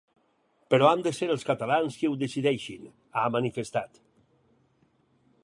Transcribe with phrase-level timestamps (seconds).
[0.73, 2.91] Però han de ser els catalans qui ho decideixin,
[3.23, 4.03] ha manifestat.